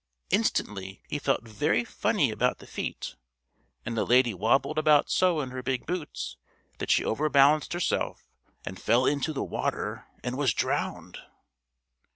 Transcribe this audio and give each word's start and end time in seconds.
Instantly 0.31 1.03
he 1.09 1.19
felt 1.19 1.43
very 1.47 1.83
funny 1.85 2.31
about 2.31 2.57
the 2.57 2.65
feet, 2.65 3.17
and 3.85 3.95
the 3.95 4.03
lady 4.03 4.33
wobbled 4.33 4.79
about 4.79 5.11
so 5.11 5.41
in 5.41 5.51
her 5.51 5.61
big 5.61 5.85
boots 5.85 6.37
that 6.79 6.89
she 6.89 7.05
overbalanced 7.05 7.71
herself 7.73 8.27
and 8.65 8.81
fell 8.81 9.05
into 9.05 9.31
the 9.31 9.43
water 9.43 10.07
and 10.23 10.39
was 10.39 10.55
drowned. 10.55 11.19